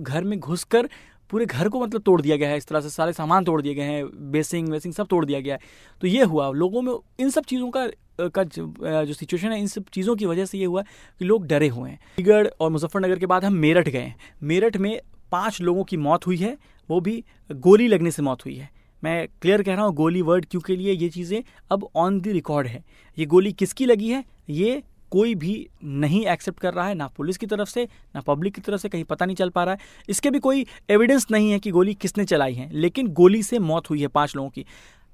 घर 0.00 0.24
में 0.24 0.38
घुसकर 0.38 0.88
पूरे 1.30 1.46
घर 1.46 1.68
को 1.68 1.80
मतलब 1.80 2.02
तोड़ 2.02 2.20
दिया 2.22 2.36
गया 2.36 2.48
है, 2.48 2.56
इस 2.56 2.66
तरह 2.66 2.80
से 2.80 2.90
सारे 2.90 3.12
सामान 3.12 3.44
तोड़ 3.44 3.60
दिए 3.62 3.74
गए 3.74 3.82
हैं, 3.82 4.30
बेसिंग, 4.30 4.68
वेसिंग 4.68 4.94
सब 4.94 5.06
तोड़ 5.06 5.24
दिया 5.24 5.40
गया 5.40 5.54
है। 5.54 5.60
तो 6.00 6.06
ये 6.06 6.22
हुआ, 6.24 6.50
लोगों 6.52 6.82
में 6.82 6.92
इन 7.20 7.30
सब 7.30 7.44
चीज़ों 7.44 7.70
का 7.70 7.86
का 8.20 8.42
जो 8.44 9.12
सिचुएशन 9.14 9.52
है, 9.52 9.58
इन 9.60 9.66
सब 9.66 9.84
चीज़ों 9.92 10.16
की 10.16 10.26
वजह 10.26 10.44
से 10.44 10.58
ये 10.58 10.64
हुआ 10.64 10.82
कि 11.20 11.24
लोग 11.24 11.46
डरे 11.46 11.68
हुए 11.68 11.90
हैं। 11.90 11.98
अलीगढ़ 11.98 12.48
और 12.60 12.70
मुजफ्फरनगर 12.70 13.18
के 13.18 13.26
बाद 13.26 13.44
हम 13.44 13.54
मेरठ 13.56 13.88
गए 13.88 14.12
मेरठ 14.42 14.76
में 14.76 14.98
पाँच 15.32 15.60
लोगों 15.60 15.84
की 15.84 15.96
मौत 15.98 16.26
हुई 16.26 16.36
है, 16.36 16.56
वो 16.90 17.00
भी 17.00 17.22
गोली 17.50 17.88
लगने 17.88 18.10
से 18.10 18.22
मौत 18.22 18.44
हुई 18.44 18.54
है। 18.54 18.70
मैं 19.02 19.26
क्लियर 19.42 19.62
कह 19.62 19.74
रहा 19.74 19.84
हूँ, 19.84 19.94
गोली 19.94 20.22
वर्ड 20.22 20.46
क्यों 20.50 20.60
के 20.60 20.76
लिए 20.76 20.92
ये 20.92 21.08
चीज़ें 21.08 21.42
अब 21.70 21.88
ऑन 21.96 22.20
द 22.20 22.28
रिकॉर्ड 22.28 22.66
है। 22.66 22.84
ये 23.18 23.26
गोली 23.26 23.52
किसकी 23.52 23.86
लगी 23.86 24.10
है? 24.10 24.24
ये 24.50 24.82
कोई 25.12 25.34
भी 25.34 25.68
नहीं 25.84 26.24
एक्सेप्ट 26.26 26.60
कर 26.60 26.74
रहा 26.74 26.86
है, 26.88 26.94
ना 26.94 27.06
पुलिस 27.06 27.36
की 27.36 27.46
तरफ़ 27.46 27.68
से, 27.68 27.84
ना 28.14 28.20
पब्लिक 28.20 28.54
की 28.54 28.60
तरफ़ 28.60 28.80
से, 28.80 28.88
कहीं 28.88 29.04
पता 29.04 29.26
नहीं 29.26 29.36
चल 29.36 29.50
पा 29.50 29.64
रहा 29.64 29.74
है। 29.74 29.80
इसके 30.08 30.30
भी 30.30 30.38
कोई 30.38 30.66
एविडेंस 30.90 31.26
नहीं 31.30 31.50
है 31.50 31.58
कि 31.58 31.70
गोली 31.70 31.94
किसने 31.94 32.24
चलाई 32.24 32.54
है, 32.54 32.68
लेकिन 32.72 33.08
गोली 33.08 33.42
से 33.42 33.58
मौत 33.58 33.90
हुई 33.90 34.00
है 34.00 34.08
पाँच 34.08 34.36
लोगों 34.36 34.50
की। 34.50 34.64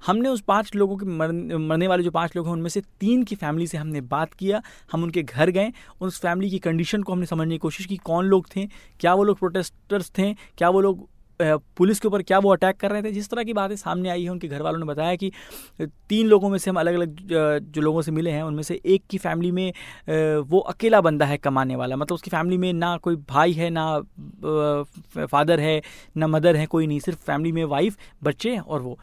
हमने 0.07 0.29
उस 0.29 0.41
पाँच 0.41 0.75
लोगों 0.75 0.97
के 0.97 1.05
मरने 1.05 1.87
वाले 1.87 2.03
जो 2.03 2.11
पाँच 2.11 2.35
लोग 2.35 2.45
हैं, 2.45 2.53
उनमें 2.53 2.69
से 2.69 2.81
तीन 2.99 3.23
की 3.23 3.35
फैमिली 3.35 3.67
से 3.67 3.77
हमने 3.77 4.01
बात 4.01 4.33
किया, 4.33 4.61
हम 4.91 5.03
उनके 5.03 5.23
घर 5.23 5.49
गए, 5.49 5.71
उस 6.01 6.19
फैमिली 6.21 6.49
की 6.49 6.59
कंडीशन 6.59 7.03
को 7.03 7.13
हमने 7.13 7.25
समझने 7.25 7.55
की 7.55 7.59
कोशिश 7.59 7.85
की, 7.85 7.97
कौन 7.97 8.25
लोग 8.25 8.47
थे, 8.55 8.65
क्या 8.99 9.13
वो 9.13 9.23
लोग 9.23 9.39
प्रोटेस्टर्स 9.39 10.11
थे, 10.17 10.33
क्या 10.33 10.69
वो 10.69 10.81
लोग 10.81 11.07
पुलिस 11.39 11.99
के 11.99 12.07
ऊपर 12.07 12.21
क्या 12.21 12.37
वो 12.39 12.51
अटैक 12.53 12.77
कर 12.77 12.91
रहे 12.91 13.01
थे, 13.03 13.11
जिस 13.11 13.29
तरह 13.29 13.43
की 13.43 13.53
बातें 13.53 13.75
सामने 13.75 14.09
आई 14.09 14.23
है, 14.23 14.29
उनके 14.29 14.47
घर 14.47 14.61
वालों 14.61 14.79
ने 14.79 14.85
बताया 14.85 15.15
कि 15.15 15.31
तीन 15.81 16.27
लोगों 16.27 16.49
में 16.49 16.57
से 16.57 16.69
हम 16.69 16.79
अलग 16.79 16.93
अलग 16.93 17.17
जो 17.73 17.81
लोगों 17.81 18.01
से 18.01 18.11
मिले 18.11 18.31
हैं, 18.31 18.43
उनमें 18.43 18.63
से 18.63 18.79
एक 18.85 19.03
की 19.09 19.17
फैमिली 19.17 19.51
में 19.51 20.43
वो 20.43 20.59
अकेला 20.59 21.01
बंदा 21.01 21.25
है 21.25 21.37
कमाने 21.37 21.75
वाला 21.75 21.95
मतलब 21.95 22.15
उसकी 22.15 22.31
फैमिली 22.31 22.57
में 22.57 22.71
ना 22.73 22.95
कोई 22.97 23.15
भाई 23.29 23.53
है, 23.53 23.69
ना 23.69 23.99
फादर 25.25 25.59
है, 25.59 25.81
ना 26.17 26.27
मदर 26.27 26.55
है, 26.55 26.65
कोई 26.65 26.87
नहीं, 26.87 26.99
सिर्फ़ 26.99 27.19
फैमिली 27.19 27.51
में 27.51 27.63
वाइफ, 27.65 27.97
बच्चे 28.23 28.57
और 28.57 28.81
वो। 28.81 28.97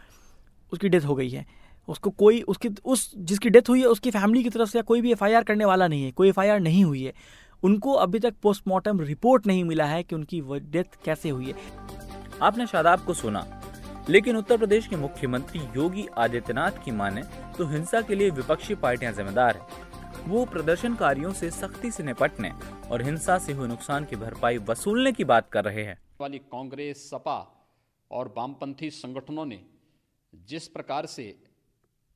उसकी 0.73 0.89
डेथ 0.89 1.01
हो 1.01 1.15
गई 1.15 1.29
है। 1.31 1.45
उसको 1.89 2.11
कोई 2.13 2.41
उसकी 2.43 2.69
उस 2.85 3.11
जिसकी 3.17 3.51
डेथ 3.51 3.69
हुई 3.69 3.81
है 3.81 3.87
उसकी 3.87 4.11
फैमिली 4.11 4.43
की 4.43 4.51
तरफ़ 4.51 4.71
से 4.71 4.83
कोई 4.83 5.01
भी 5.01 5.13
एफआईआर 5.13 5.45
करने 5.45 5.65
वाला 5.65 5.89
नहीं 5.89 6.05
है 6.05 6.11
कोई 6.13 6.29
एफआईआर 6.29 6.61
नहीं 6.61 6.85
हुई 6.85 7.03
है। 7.03 7.13
उनको 7.63 7.93
अभी 7.93 8.19
तक 8.19 8.35
पोस्टमार्टम 8.43 9.01
रिपोर्ट 9.01 9.47
नहीं 9.47 9.65
मिला 9.65 9.85
है 9.85 10.03
कि 10.03 10.15
उनकी 10.15 10.41
डेथ 10.71 11.05
कैसे 11.05 11.29
हुई 11.29 11.47
है। 11.47 11.55
आपने 12.43 12.67
शादाब 12.67 13.01
को 13.01 13.15
सुना 13.15 13.47
लेकिन 14.09 14.37
उत्तर 14.37 14.57
प्रदेश 14.57 14.87
के 14.87 14.97
मुख्यमंत्री 14.97 15.61
योगी 15.77 16.07
आदित्यनाथ 16.19 16.85
की 16.85 16.91
माने 16.91 17.23
तो 17.59 17.67
हिंसा 17.67 18.01
के 18.01 18.15
लिए 18.15 18.31
विपक्षी 18.31 18.75
पार्टियाँ 18.75 19.13
जिम्मेदार 19.13 19.57
है। 19.57 19.89
वो 20.29 20.45
प्रदर्शनकारियों 20.45 21.33
से 21.33 21.51
सख्ती 21.51 21.91
से 21.91 22.03
निपटने 22.03 22.51
और 22.91 23.03
हिंसा 23.03 23.39
से 23.39 23.53
हुए 23.53 23.69
नुकसान 23.69 24.05
की 24.05 24.17
भरपाई 24.17 24.59
वसूलने 24.69 25.13
की 25.13 25.25
बात 25.25 25.49
कर 25.49 25.65
रहे 25.65 25.85
हैं। 25.85 25.99
वाली 26.21 26.39
कांग्रेस 26.39 27.09
सपा 27.11 27.39
और 28.11 28.35
वामपंथी 28.39 28.91
संगठनों 28.91 29.45
ने 29.47 29.61
जिस 30.33 30.69
प्रकार 30.69 31.07
से 31.07 31.35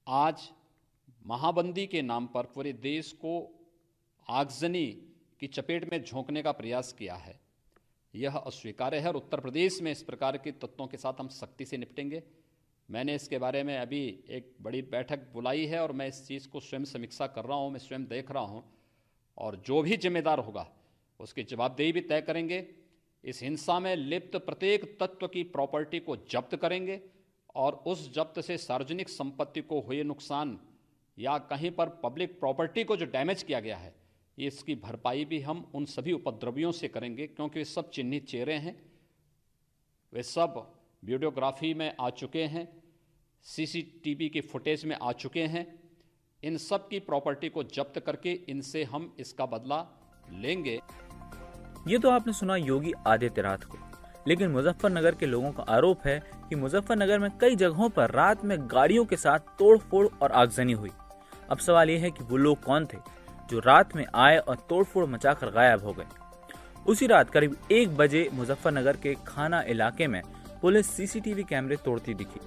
आज 0.07 0.49
महाबंदी 1.25 1.87
के 1.87 2.03
नाम 2.03 2.27
पर 2.27 2.47
पूरे 2.55 2.73
देश 2.75 3.11
को 3.15 3.35
आगजनी 4.27 4.87
की 5.41 5.47
चपेट 5.49 5.91
में 5.93 6.03
झोंकने 6.03 6.43
का 6.43 6.53
प्रयास 6.53 6.93
किया 6.93 7.15
है, 7.17 7.39
यह 8.15 8.37
अस्वीकार्य 8.37 8.99
है 8.99 9.09
और 9.09 9.17
उत्तर 9.17 9.41
प्रदेश 9.41 9.81
में 9.83 9.91
इस 9.93 10.03
प्रकार 10.03 10.37
के 10.37 10.53
तत्वों 10.53 10.87
के 10.87 10.97
साथ 10.97 11.21
हम 11.21 11.29
सख्ती 11.31 11.65
से 11.65 11.77
निपटेंगे। 11.77 12.23
मैंने 12.89 13.15
इसके 13.15 13.39
बारे 13.39 13.63
में 13.63 13.77
अभी 13.79 14.03
एक 14.31 14.55
बड़ी 14.63 14.83
बैठक 14.85 15.27
बुलाई 15.33 15.65
है 15.67 15.81
और 15.81 15.93
मैं 15.93 16.07
इस 16.09 16.27
चीज़ 16.27 16.49
को 16.49 16.61
स्वयं 16.61 16.85
समीक्षा 16.87 17.27
कर 17.29 17.45
रहा 17.45 17.59
हूँ, 17.59 17.71
मैं 17.71 17.79
स्वयं 17.79 18.05
देख 18.07 18.31
रहा 18.31 18.43
हूँ 18.45 18.65
और 19.39 19.57
जो 19.67 19.83
भी 19.83 19.97
जिम्मेदार 19.97 20.39
होगा, 20.41 20.67
उसकी 21.21 21.43
जवाबदेही 21.45 21.93
भी 21.93 22.01
तय 22.03 22.21
करेंगे। 22.23 22.67
इस 23.25 23.43
हिंसा 23.43 23.79
में 23.81 23.95
लिप्त 23.97 24.37
प्रत्येक 24.39 24.85
तत्व 25.01 25.27
की 25.29 25.43
प्रॉपर्टी 25.51 26.01
को 26.01 26.17
जब्त 26.31 26.57
करेंगे। 26.57 27.01
और 27.57 27.83
उस 27.87 28.13
जब्त 28.15 28.41
से 28.41 28.57
सार्वजनिक 28.59 29.09
संपत्ति 29.09 29.61
को 29.61 29.81
हुए 29.81 30.03
नुकसान 30.03 30.59
या 31.19 31.37
कहीं 31.51 31.71
पर 31.71 31.89
पब्लिक 32.03 32.39
प्रॉपर्टी 32.41 32.85
को 32.85 32.97
जो 32.97 33.07
डैमेज 33.07 33.43
किया 33.43 33.61
गया 33.61 33.77
है, 33.77 33.95
इसकी 34.39 34.75
भरपाई 34.75 35.25
भी 35.25 35.41
हम 35.41 35.65
उन 35.75 35.85
सभी 35.85 36.13
उपद्रवियों 36.13 36.73
से 36.73 36.89
करेंगे 36.89 37.27
क्योंकि 37.27 37.59
वे 37.59 37.65
सब 37.65 37.91
चिन्हित 37.91 38.27
चेहरे 38.27 38.55
हैं। 38.55 38.75
वे 40.13 40.23
सब 40.23 40.55
वीडियोग्राफी 41.03 41.73
में 41.75 41.95
आ 42.01 42.11
चुके 42.11 42.43
हैं, 42.45 42.69
सीसीटीवी 43.47 44.29
के 44.29 44.41
फुटेज 44.41 44.85
में 44.85 44.97
आ 44.97 45.13
चुके 45.13 45.43
हैं। 45.47 45.67
इन 46.43 46.57
सब 46.57 46.89
की 46.89 46.99
प्रॉपर्टी 47.01 47.49
को 47.49 47.63
जब्त 47.65 47.99
करके 47.99 48.33
इनसे 48.49 48.85
हम 48.85 49.15
इसका 49.19 49.47
बदला 49.47 49.81
लेंगे। 50.33 50.79
ये 51.89 51.99
तो 51.99 52.11
आपने 52.11 52.33
सुना 52.33 52.57
योगी 52.57 52.93
आदित्यनाथ 53.07 53.65
को। 53.67 53.94
लेकिन 54.29 54.51
मुजफ्फरनगर 54.51 55.15
के 55.15 55.27
लोगों 55.27 55.51
का 55.53 55.63
आरोप 55.69 56.07
है 56.07 56.19
कि 56.49 56.57
मुजफ्फरनगर 56.57 57.19
में 57.19 57.31
कई 57.41 57.57
जगहों 57.57 57.89
पर 57.89 58.11
रात 58.11 58.45
में 58.45 58.57
गाड़ियों 58.61 59.05
के 59.05 59.17
साथ 59.17 59.39
तोड़फोड़ 59.59 60.07
और 60.23 60.33
आगजनी 60.33 60.73
हुई। 60.73 60.91
अब 61.51 61.59
सवाल 61.59 61.91
यह 61.91 62.01
है 62.01 62.11
कि 62.11 62.25
वो 62.25 62.37
लोग 62.37 62.63
कौन 62.63 62.87
थे 62.87 62.99
जो 63.51 63.59
रात 63.59 63.97
में 63.97 64.05
आए 64.15 64.39
और 64.39 64.57
तोड़फोड़ 64.69 65.07
मचाकर 65.07 65.51
गायब 65.51 65.85
हो 65.85 65.93
गए? 65.93 66.07
उसी 66.87 67.07
रात 67.07 67.31
करीब 67.31 67.57
एक 67.73 67.97
बजे 67.97 68.29
मुजफ्फरनगर 68.35 68.97
के 68.97 69.15
खाना 69.27 69.63
इलाके 69.63 70.07
में 70.07 70.23
पुलिस 70.63 70.87
सीसीटीवी 70.87 71.43
कैमरे 71.43 71.77
तोड़ती 71.77 72.15
दिखी। 72.15 72.41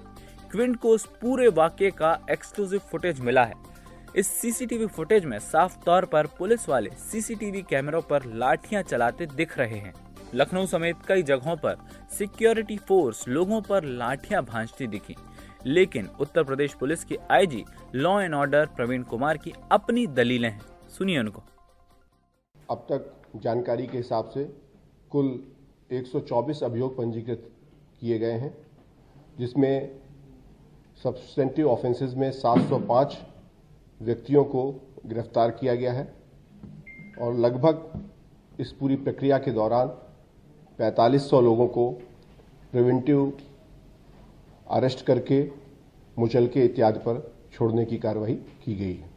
क्विंट 0.50 0.76
को 0.76 0.88
उस 0.88 1.06
पूरे 1.20 1.48
वाक्य 1.48 1.90
का 1.90 2.18
एक्सक्लूसिव 2.30 2.80
फुटेज 2.90 3.20
मिला 3.20 3.44
है। 3.44 3.54
इस 4.16 4.26
सीसीटीवी 4.30 4.86
फुटेज 4.86 5.24
में 5.24 5.38
साफ़ 5.38 5.76
तौर 5.84 6.04
पर 6.04 6.26
पुलिस 6.38 6.68
वाले 6.68 6.90
सीसीटीवी 6.90 7.62
कैमरों 7.62 8.02
पर 8.02 8.24
लाठियाँ 8.24 8.82
चलाते 8.82 9.26
दिख 9.26 9.58
रहे 9.58 9.78
हैं। 9.78 9.92
लखनऊ 10.34 10.66
समेत 10.66 10.96
कई 11.08 11.22
जगहों 11.22 11.56
पर 11.56 11.76
सिक्योरिटी 12.18 12.76
फोर्स 12.78 13.28
लोगों 13.28 13.60
पर 13.60 13.84
लाठियाँ 13.84 14.42
भांजती 14.44 14.86
दिखी। 14.86 15.16
लेकिन 15.66 16.08
उत्तर 16.20 16.44
प्रदेश 16.44 16.74
पुलिस 16.74 17.04
की 17.04 17.16
IG 17.30 17.64
law 17.94 18.20
and 18.20 18.34
order 18.34 18.66
Praveen 18.66 19.02
Kumar 19.02 19.36
की 19.36 19.52
अपनी 19.72 20.06
दलीलें 20.06 20.50
हैं। 20.50 20.60
सुनिए 20.88 21.18
उनको। 21.18 21.42
अब 22.70 22.78
तक 22.78 23.14
जानकारी 23.36 23.86
के 23.86 23.96
हिसाब 23.96 24.28
से 24.28 24.44
कुल 25.10 25.42
124 25.92 26.62
अभियोग 26.62 26.96
पंजीकृत 26.96 27.50
किए 28.00 28.18
गए 28.18 28.32
हैं, 28.32 28.56
जिसमें 29.38 30.00
सब्सटेंटिव 31.04 31.70
ऑफेंसेस 31.70 32.14
में 32.14 32.30
705 32.32 33.16
व्यक्तियों 34.02 34.44
को 34.44 34.70
गिरफ़्तार 35.06 35.50
किया 35.50 35.74
गया 35.74 35.92
है 35.92 36.12
और 37.20 37.34
लगभग 37.34 38.08
इस 38.60 38.72
पूरी 38.72 38.96
प्रक्रिया 38.96 39.38
के 39.38 39.50
दौरान 39.50 39.88
4500 40.78 41.40
लोगों 41.40 41.66
को 41.66 41.90
प्रिवेंटिव 42.70 43.38
अरेस्ट 44.70 45.06
करके 45.06 45.50
मुचलके 46.18 46.64
इत्यादि 46.64 46.98
पर 46.98 47.34
छोड़ने 47.52 47.84
की 47.84 47.98
कार्रवाई 47.98 48.34
की 48.34 48.74
गई 48.74 48.94
है। 48.94 49.10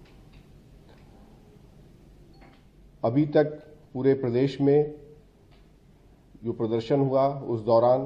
अभी 3.05 3.25
तक 3.25 3.45
पूरे 3.93 4.13
प्रदेश 4.13 4.61
में 4.61 4.93
जो 6.43 6.53
प्रदर्शन 6.53 6.99
हुआ, 6.99 7.39
उस 7.39 7.61
दौरान 7.61 8.05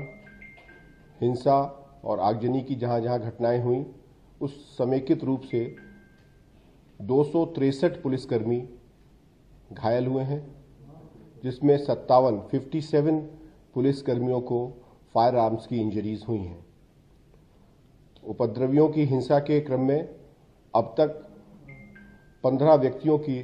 हिंसा 1.22 1.82
और 2.04 2.20
आगजनी 2.20 2.62
की 2.62 2.76
जहाँ 2.76 3.00
जहाँ 3.00 3.20
घटनाएँ 3.20 3.62
हुई, 3.62 3.86
उस 4.42 4.78
समेकित 4.78 5.24
रूप 5.24 5.42
से 5.42 5.76
दो 7.02 7.24
पुलिसकर्मी 8.04 8.70
घायल 9.74 10.08
हुए 10.08 10.24
हैं, 10.24 10.56
जिसमें 11.44 11.78
सत्तावन 11.78 12.40
57 12.40 13.30
पुलिसकर्मियों 13.76 14.40
को 14.42 14.60
फायर 15.16 15.36
आर्म्स 15.36 15.68
की 15.68 15.80
इंजरीज 15.82 16.24
हुई 16.28 16.40
हैं। 16.40 16.66
उपद्रवियों 18.24 18.88
की 18.90 19.06
हिंसा 19.06 19.40
के 19.40 19.60
क्रम 19.62 19.82
में 19.82 20.00
अब 20.74 20.94
तक 21.00 21.22
15 22.44 22.76
व्यक्तियों 22.76 23.18
की 23.18 23.38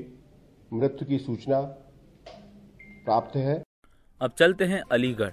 मृत्यु 0.73 1.07
की 1.07 1.17
सूचना 1.17 1.61
प्राप्त 3.05 3.35
है। 3.35 3.61
अब 4.21 4.31
चलते 4.37 4.65
हैं 4.65 4.81
अलीगढ़। 4.91 5.31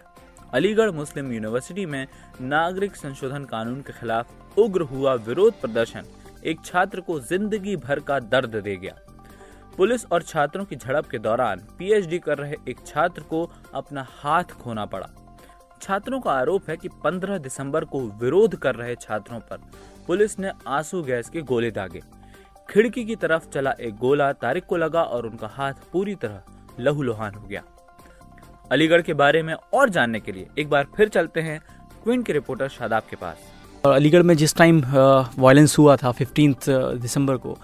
अलीगढ़ 0.55 0.91
मुस्लिम 0.91 1.33
यूनिवर्सिटी 1.33 1.87
में 1.87 2.07
नागरिक 2.41 2.97
संशोधन 2.97 3.45
कानून 3.45 3.81
के 3.81 3.93
खिलाफ 3.93 4.59
उग्र 4.59 4.83
हुआ 4.83 5.15
विरोध 5.27 5.61
प्रदर्शन। 5.61 6.05
एक 6.47 6.65
छात्र 6.65 7.01
को 7.01 7.21
ज़िंदगी 7.21 7.77
भर 7.77 8.01
का 8.01 8.19
दर्द 8.21 8.57
दे 8.57 8.77
गया। 8.77 8.95
पुलिस 9.79 10.05
और 10.13 10.23
छात्रों 10.23 10.65
की 10.65 10.77
झड़प 10.77 11.07
के 11.07 11.19
दौरान 11.19 11.61
पीएचडी 11.79 12.19
कर 12.19 12.39
रहे 12.39 12.55
एक 12.69 12.79
छात्र 12.87 13.23
को 13.23 13.43
अपना 13.75 14.07
हाथ 14.13 14.45
खोना 14.63 14.85
पड़ा। 14.85 15.09
छात्रों 15.83 16.21
का 16.21 16.33
आरोप 16.33 16.71
है 16.71 16.77
कि 16.77 16.89
15 17.05 17.39
दिसंबर 17.39 17.85
को 17.85 18.01
विरोध 18.21 18.57
कर 18.57 18.75
रहे 18.75 18.95
छात्रों 18.97 19.39
पर 19.41 19.61
पुलिस 20.07 20.39
ने 20.39 20.51
आँसू 20.69 21.03
गैस 21.03 21.29
के 21.29 21.43
गोले 21.43 21.71
दागे। 21.71 22.03
खिड़की 22.69 23.05
की 23.05 23.17
तरफ़ 23.17 23.49
चला 23.51 23.75
एक 23.81 23.97
गोला, 23.97 24.33
तारिक 24.35 24.65
को 24.65 24.77
लगा 24.77 25.03
और 25.03 25.27
उनका 25.27 25.51
हाथ 25.53 25.87
पूरी 25.93 26.15
तरह 26.15 26.43
लहूलुहान 26.81 27.35
हो 27.35 27.47
गया। 27.47 27.63
अलीगढ़ 28.73 29.03
के 29.03 29.15
बारे 29.15 29.43
में 29.43 29.55
और 29.55 29.89
जानने 29.91 30.21
के 30.21 30.33
लिए 30.33 30.49
एक 30.59 30.71
बार 30.71 30.87
फिर 30.97 31.09
चलते 31.09 31.41
हैं 31.41 31.61
क्वीन 32.05 32.23
के 32.23 32.33
रिपोर्टर 32.33 32.69
शादाब 32.71 33.03
के 33.11 33.17
पास। 33.17 33.51
और 33.85 33.93
अलीगढ़ 33.93 34.23
में 34.23 34.37
जिस 34.37 34.57
टाइम 34.57 34.83
वायलेंस 35.39 35.79
हुआ 35.79 35.97
था 35.97 36.13
फिफ्टीन 36.13 36.57
दिसंबर 36.69 37.37
को 37.37 37.59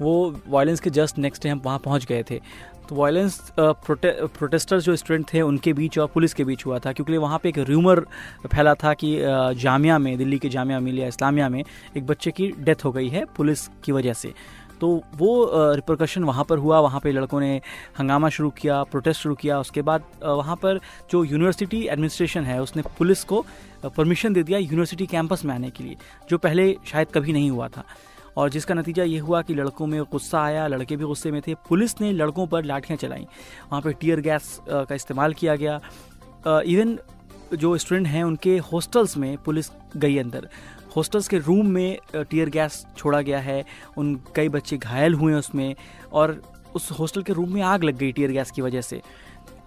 वो 0.00 0.34
वायलेंस 0.48 0.80
के 0.80 0.90
जस्ट 0.90 1.18
नेक्स्ट 1.18 1.42
डे 1.42 1.48
हम 1.48 1.62
वहाँ 1.64 1.78
पहुँच 1.78 2.04
गए 2.06 2.22
थे। 2.30 2.40
तो 2.88 2.96
वायलेंस 2.96 3.40
प्रोटे, 3.58 4.10
प्रोटेस्टर्स 4.10 4.84
जो 4.84 4.94
स्टूडेंट 4.96 5.26
थे 5.32 5.40
उनके 5.42 5.72
बीच 5.72 5.98
और 5.98 6.06
पुलिस 6.06 6.34
के 6.34 6.44
बीच 6.44 6.64
हुआ 6.66 6.78
था 6.78 6.92
क्योंकि 6.92 7.16
वहाँ 7.16 7.38
पे 7.42 7.48
एक 7.48 7.58
र्यूमर 7.58 8.00
फैला 8.46 8.74
था 8.74 8.94
कि 8.94 9.16
जामिया 9.60 9.98
में 9.98 10.16
दिल्ली 10.18 10.38
के 10.38 10.48
जामिया 10.48 10.80
मिलिया 10.80 11.08
इस्लामिया 11.08 11.48
में 11.48 11.62
एक 11.96 12.06
बच्चे 12.06 12.30
की 12.30 12.52
डेथ 12.58 12.84
हो 12.84 12.92
गई 12.92 13.08
है 13.08 13.24
पुलिस 13.36 13.66
की 13.84 13.92
वजह 13.92 14.12
से। 14.12 14.32
तो 14.80 14.88
वो 15.16 15.50
रिप्रिकॉशन 15.74 16.24
वहाँ 16.24 16.44
पर 16.44 16.58
हुआ 16.58 16.78
वहाँ 16.80 17.00
पे 17.00 17.12
लड़कों 17.12 17.40
ने 17.40 17.56
हंगामा 17.98 18.28
शुरू 18.28 18.50
किया 18.50 18.82
प्रोटेस्ट 18.82 19.20
शुरू 19.20 19.34
किया 19.34 19.58
उसके 19.60 19.82
बाद 19.82 20.04
वहाँ 20.22 20.56
पर 20.56 20.80
जो 21.10 21.22
यूनिवर्सिटी 21.24 21.86
एडमिनिस्ट्रेशन 21.86 22.44
है 22.44 22.60
उसने 22.62 22.82
पुलिस 22.98 23.24
को 23.24 23.44
परमिशन 23.86 24.32
दे 24.32 24.42
दिया 24.42 24.58
यूनिवर्सिटी 24.58 25.06
कैंपस 25.06 25.44
में 25.44 25.54
आने 25.54 25.70
के 25.70 25.84
लिए 25.84 25.96
जो 26.30 26.38
पहले 26.38 26.74
शायद 26.86 27.08
कभी 27.14 27.32
नहीं 27.32 27.50
हुआ 27.50 27.68
था। 27.68 27.84
और 28.36 28.50
जिसका 28.50 28.74
नतीजा 28.74 29.04
ये 29.04 29.18
हुआ 29.18 29.42
कि 29.42 29.54
लड़कों 29.54 29.86
में 29.86 30.02
गुस्सा 30.02 30.42
आया, 30.42 30.66
लड़के 30.66 30.96
भी 30.96 31.04
गुस्से 31.04 31.30
में 31.30 31.40
थे। 31.46 31.54
पुलिस 31.68 32.00
ने 32.00 32.12
लड़कों 32.12 32.46
पर 32.46 32.64
लाठियाँ 32.64 32.96
चलाई। 32.96 33.26
वहाँ 33.70 33.80
पर 33.82 33.92
टीयर 33.92 34.20
गैस 34.20 34.58
का 34.68 34.94
इस्तेमाल 34.94 35.34
किया 35.34 35.56
गया। 35.56 35.80
इवन 36.46 36.98
जो 37.54 37.76
स्टूडेंट 37.78 38.06
हैं, 38.06 38.24
उनके 38.24 38.56
हॉस्टल्स 38.72 39.16
में 39.16 39.36
पुलिस 39.36 39.70
गई 39.96 40.18
अंदर। 40.18 40.48
हॉस्टल्स 40.96 41.28
के 41.28 41.38
रूम 41.38 41.66
में 41.66 41.98
टीयर 42.16 42.48
गैस 42.48 42.84
छोड़ा 42.96 43.20
गया 43.20 43.38
है। 43.38 43.64
उन 43.96 44.14
कई 44.34 44.48
बच्चे 44.48 44.76
घायल 44.76 45.14
हुए 45.14 45.34
उसमें 45.34 45.74
और 46.12 46.40
उस 46.74 46.90
हॉस्टल 46.92 47.22
के 47.22 47.32
रूम 47.32 47.52
में 47.54 47.62
आग 47.62 47.84
लग 47.84 47.96
गई 47.96 48.12
टीयर 48.12 48.30
गैस 48.30 48.50
की 48.50 48.62
वजह 48.62 48.80
से। 48.80 49.00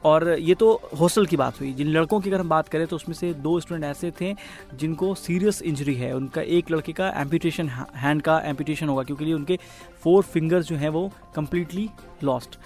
और 0.06 0.28
ये 0.30 0.56
तो 0.56 0.72
हॉस्टल 1.00 1.26
की 1.26 1.38
बात 1.38 1.60
हुई। 1.60 1.72
जिन 1.74 1.88
लड़कों 1.88 2.20
की 2.20 2.30
अगर 2.30 2.40
हम 2.40 2.50
बात 2.50 2.68
करें 2.68 2.86
तो 2.88 2.96
उसमें 2.96 3.16
से 3.16 3.34
दो 3.36 3.60
स्टूडेंट 3.60 3.86
ऐसे 3.86 4.12
थे 4.22 4.34
जिनको 4.74 5.14
सीरियस 5.16 5.62
इंजरी 5.62 5.96
है। 5.96 6.14
उनका 6.16 6.42
एक 6.42 6.72
लड़के 6.72 6.94
का 6.94 7.10
एम्पिटेशन, 7.22 7.70
हैंड 7.70 8.22
का 8.22 8.40
एम्पिटेशन 8.42 8.90
होगा 8.90 9.04
क्योंकि 9.04 9.34
उनके 9.34 9.60
फोर 10.04 10.24
फिंगर्स 10.24 10.68
जो 10.68 10.76
हैं 10.76 10.90
वो 10.90 11.10
कम्प्लीटली 11.36 11.90
लॉस्ट। 12.24 12.60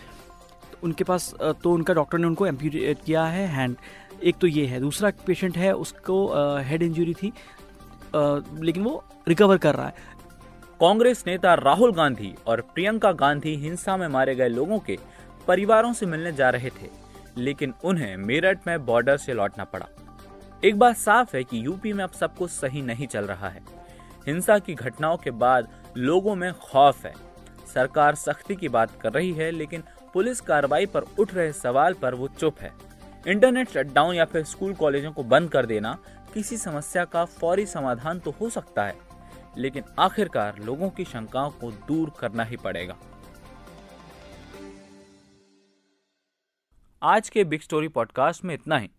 उनके 0.83 1.03
पास 1.03 1.33
तो 1.63 1.71
उनका 1.71 1.93
डॉक्टर 1.93 2.17
ने 2.17 2.27
उनको 2.27 2.45
एम्पिटेट 2.47 2.97
किया 3.05 3.25
है 3.25 3.47
हैंड। 3.49 3.75
एक 4.23 4.35
तो 4.35 4.47
ये 4.47 4.65
है। 4.65 4.79
दूसरा 4.79 5.11
पेशेंट 5.27 5.57
है, 5.57 5.73
उसको 5.75 6.25
हेड 6.59 6.83
इंजरी 6.83 7.13
थी 7.13 7.33
लेकिन 8.15 8.83
वो 8.83 9.03
रिकवर 9.27 9.57
कर 9.57 9.75
रहा 9.75 9.87
है। 9.87 10.15
कांग्रेस 10.79 11.23
नेता 11.27 11.53
राहुल 11.55 11.91
गांधी 11.93 12.33
और 12.47 12.61
प्रियंका 12.73 13.11
गांधी 13.13 13.55
हिंसा 13.55 13.97
में 13.97 14.07
मारे 14.07 14.35
गए 14.35 14.47
लोगों 14.49 14.79
के 14.79 14.97
परिवारों 15.47 15.91
से 15.93 16.05
मिलने 16.05 16.31
जा 16.33 16.49
रहे 16.49 16.69
थे। 16.71 16.89
लेकिन 17.37 17.73
उन्हें 17.83 18.15
मेरठ 18.17 18.67
में 18.67 18.85
बॉर्डर 18.85 19.17
से 19.17 19.33
लौटना 19.33 19.63
पड़ा। 19.63 19.87
एक 20.63 20.77
बात 20.79 20.95
साफ़ 20.97 21.35
है 21.35 21.43
कि 21.43 21.65
यूपी 21.65 21.93
में 21.93 22.03
अब 22.03 22.11
सब 22.11 22.35
कुछ 22.35 22.51
सही 22.51 22.81
नहीं 22.81 23.07
चल 23.07 23.25
रहा 23.25 23.49
है। 23.49 23.61
हिंसा 24.27 24.57
की 24.59 24.73
घटनाओं 24.73 25.17
के 25.17 25.31
बाद 25.33 25.67
लोगों 25.97 26.35
में 26.35 26.51
खौफ 26.53 27.05
है। 27.05 27.13
सरकार 27.73 28.15
सख्ती 28.15 28.55
की 28.55 28.69
बात 28.69 28.91
कर 29.01 29.11
रही 29.11 29.31
है, 29.33 29.49
लेकिन 29.51 29.83
पुलिस 30.13 30.41
कार्रवाई 30.41 30.85
पर 30.85 31.05
उठ 31.19 31.33
रहे 31.33 31.51
सवाल 31.53 31.93
पर 31.93 32.15
वो 32.15 32.27
चुप 32.29 32.59
है। 32.59 32.71
इंटरनेट 33.27 33.69
शटडाउन 33.69 34.15
या 34.15 34.25
फिर 34.25 34.43
स्कूल 34.43 34.73
कॉलेजों 34.73 35.11
को 35.11 35.23
बंद 35.23 35.49
कर 35.51 35.65
देना 35.65 35.97
किसी 36.33 36.57
समस्या 36.57 37.03
का 37.05 37.23
फौरी 37.25 37.65
समाधान 37.65 38.19
तो 38.19 38.31
हो 38.31 38.49
सकता 38.49 38.85
है, 38.85 38.95
लेकिन 39.57 39.83
आखिरकार 39.99 40.57
लोगों 40.59 40.89
की 40.89 41.05
शंकाओं 41.05 41.49
को 41.51 41.71
दूर 41.87 42.11
करना 42.19 42.43
ही 42.43 42.57
पड़ेगा। 42.57 42.95
आज 47.03 47.29
के 47.29 47.43
बिग 47.43 47.61
स्टोरी 47.61 47.87
पॉडकास्ट 47.87 48.45
में 48.45 48.53
इतना 48.53 48.77
ही। 48.77 48.89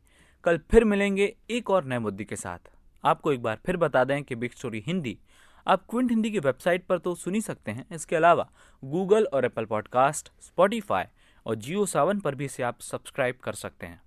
कल 0.45 0.59
फिर 0.59 0.85
मिलेंगे 0.85 1.37
एक 1.51 1.71
और 1.71 1.85
नए 1.85 1.99
मुद्दे 1.99 2.25
के 2.25 2.37
साथ। 2.37 2.59
आपको 3.05 3.33
एक 3.33 3.43
बार 3.43 3.59
फिर 3.67 3.77
बता 3.77 4.05
दें 4.05 4.25
कि 4.25 4.35
बिग 4.35 4.51
स्टोरी 4.51 4.85
हिंदी। 4.87 5.19
आप 5.67 5.83
क्विंट 5.91 6.11
हिंदी 6.11 6.31
की 6.31 6.39
वेबसाइट 6.39 6.87
पर 6.87 6.99
तो 6.99 7.15
सुनी 7.15 7.41
सकते 7.41 7.71
हैं। 7.71 7.87
इसके 7.93 8.17
अलावा 8.17 8.51
गूगल 8.85 9.25
और 9.25 9.45
एप्पल 9.45 9.65
पॉडकास्ट 9.65 10.33
स्पॉटीफाई 10.41 11.05
और 11.47 11.55
जियो 11.55 11.87
सावन 11.87 12.21
पर 12.21 12.35
भी 12.35 12.45
इसे 12.45 12.63
आप 12.63 12.81
सब्सक्राइब 12.81 13.35
कर 13.37 13.53
सकते 13.53 13.87
हैं। 13.87 14.03